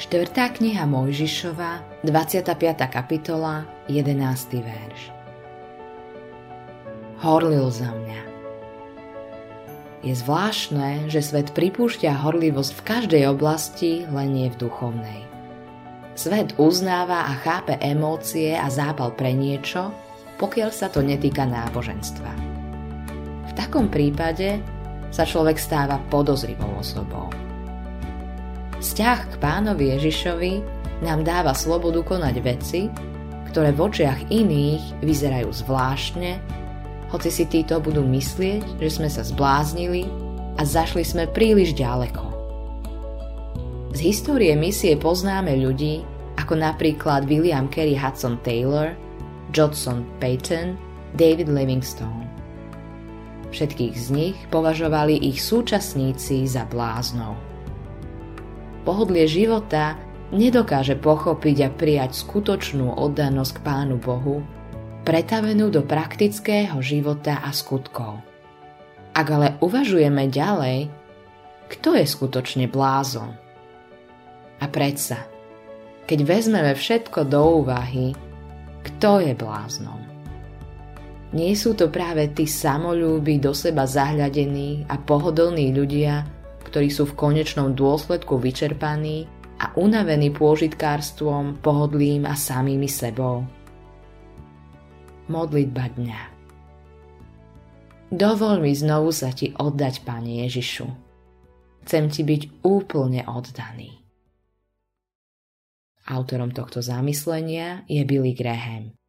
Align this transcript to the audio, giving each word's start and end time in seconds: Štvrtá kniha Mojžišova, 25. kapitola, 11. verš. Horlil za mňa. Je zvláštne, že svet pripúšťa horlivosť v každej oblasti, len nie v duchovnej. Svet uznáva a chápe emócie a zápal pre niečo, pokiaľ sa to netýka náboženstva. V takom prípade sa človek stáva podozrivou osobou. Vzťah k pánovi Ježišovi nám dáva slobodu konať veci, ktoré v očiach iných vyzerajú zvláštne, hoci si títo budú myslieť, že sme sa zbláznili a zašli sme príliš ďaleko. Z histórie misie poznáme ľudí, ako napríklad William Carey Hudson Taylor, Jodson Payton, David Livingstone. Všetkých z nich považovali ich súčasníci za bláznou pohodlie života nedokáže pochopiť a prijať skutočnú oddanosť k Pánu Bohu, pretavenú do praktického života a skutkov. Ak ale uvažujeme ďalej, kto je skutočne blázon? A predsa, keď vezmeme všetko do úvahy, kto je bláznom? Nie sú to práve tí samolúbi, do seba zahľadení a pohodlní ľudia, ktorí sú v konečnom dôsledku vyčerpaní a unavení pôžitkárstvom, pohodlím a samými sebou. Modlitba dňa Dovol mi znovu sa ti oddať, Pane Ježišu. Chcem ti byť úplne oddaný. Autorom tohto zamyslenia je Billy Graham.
Štvrtá 0.00 0.48
kniha 0.56 0.88
Mojžišova, 0.88 2.00
25. 2.08 2.56
kapitola, 2.88 3.68
11. 3.84 4.16
verš. 4.64 5.12
Horlil 7.20 7.68
za 7.68 7.92
mňa. 7.92 8.20
Je 10.00 10.16
zvláštne, 10.16 11.12
že 11.12 11.20
svet 11.20 11.52
pripúšťa 11.52 12.16
horlivosť 12.16 12.72
v 12.80 12.84
každej 12.88 13.22
oblasti, 13.28 14.08
len 14.08 14.32
nie 14.32 14.48
v 14.48 14.56
duchovnej. 14.64 15.20
Svet 16.16 16.56
uznáva 16.56 17.28
a 17.28 17.36
chápe 17.36 17.76
emócie 17.84 18.56
a 18.56 18.72
zápal 18.72 19.12
pre 19.12 19.36
niečo, 19.36 19.92
pokiaľ 20.40 20.70
sa 20.72 20.88
to 20.88 21.04
netýka 21.04 21.44
náboženstva. 21.44 22.32
V 23.44 23.52
takom 23.52 23.92
prípade 23.92 24.64
sa 25.12 25.28
človek 25.28 25.60
stáva 25.60 26.00
podozrivou 26.08 26.80
osobou. 26.80 27.49
Vzťah 28.80 29.18
k 29.28 29.34
pánovi 29.44 29.92
Ježišovi 29.92 30.52
nám 31.04 31.20
dáva 31.20 31.52
slobodu 31.52 32.00
konať 32.00 32.36
veci, 32.40 32.88
ktoré 33.52 33.76
v 33.76 33.80
očiach 33.84 34.32
iných 34.32 35.04
vyzerajú 35.04 35.52
zvláštne, 35.52 36.40
hoci 37.12 37.28
si 37.28 37.44
títo 37.44 37.76
budú 37.84 38.00
myslieť, 38.08 38.80
že 38.80 38.88
sme 38.88 39.12
sa 39.12 39.20
zbláznili 39.20 40.08
a 40.56 40.64
zašli 40.64 41.04
sme 41.04 41.28
príliš 41.28 41.76
ďaleko. 41.76 42.24
Z 43.92 44.00
histórie 44.00 44.56
misie 44.56 44.96
poznáme 44.96 45.60
ľudí, 45.60 46.00
ako 46.40 46.56
napríklad 46.56 47.28
William 47.28 47.68
Carey 47.68 47.92
Hudson 47.92 48.40
Taylor, 48.40 48.96
Jodson 49.52 50.08
Payton, 50.24 50.80
David 51.20 51.52
Livingstone. 51.52 52.24
Všetkých 53.52 53.94
z 53.98 54.08
nich 54.08 54.36
považovali 54.48 55.20
ich 55.20 55.44
súčasníci 55.44 56.48
za 56.48 56.64
bláznou 56.64 57.49
pohodlie 58.82 59.28
života 59.28 59.98
nedokáže 60.30 60.94
pochopiť 60.94 61.56
a 61.66 61.68
prijať 61.68 62.22
skutočnú 62.22 62.94
oddanosť 62.96 63.52
k 63.58 63.64
Pánu 63.66 63.96
Bohu, 63.98 64.42
pretavenú 65.02 65.72
do 65.72 65.82
praktického 65.82 66.78
života 66.78 67.42
a 67.42 67.50
skutkov. 67.50 68.22
Ak 69.10 69.26
ale 69.26 69.58
uvažujeme 69.58 70.30
ďalej, 70.30 70.86
kto 71.70 71.98
je 71.98 72.04
skutočne 72.06 72.66
blázon? 72.70 73.34
A 74.60 74.64
predsa, 74.70 75.26
keď 76.06 76.18
vezmeme 76.26 76.72
všetko 76.74 77.26
do 77.26 77.62
úvahy, 77.62 78.14
kto 78.86 79.24
je 79.24 79.32
bláznom? 79.34 79.98
Nie 81.30 81.54
sú 81.54 81.78
to 81.78 81.86
práve 81.90 82.26
tí 82.34 82.46
samolúbi, 82.46 83.38
do 83.38 83.54
seba 83.54 83.86
zahľadení 83.86 84.90
a 84.90 84.98
pohodlní 84.98 85.70
ľudia, 85.70 86.26
ktorí 86.66 86.92
sú 86.92 87.08
v 87.08 87.16
konečnom 87.16 87.72
dôsledku 87.72 88.36
vyčerpaní 88.36 89.30
a 89.60 89.72
unavení 89.76 90.32
pôžitkárstvom, 90.32 91.60
pohodlím 91.60 92.24
a 92.24 92.36
samými 92.36 92.88
sebou. 92.88 93.44
Modlitba 95.30 95.86
dňa 95.94 96.20
Dovol 98.10 98.58
mi 98.58 98.74
znovu 98.74 99.14
sa 99.14 99.30
ti 99.30 99.54
oddať, 99.54 100.02
Pane 100.02 100.42
Ježišu. 100.42 100.86
Chcem 101.86 102.10
ti 102.10 102.26
byť 102.26 102.66
úplne 102.66 103.22
oddaný. 103.22 104.02
Autorom 106.10 106.50
tohto 106.50 106.82
zamyslenia 106.82 107.86
je 107.86 108.02
Billy 108.02 108.34
Graham. 108.34 108.99